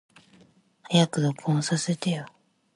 [0.89, 2.25] 早く録音させてよ。